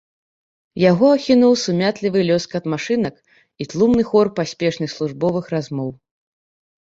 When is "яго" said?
0.83-1.05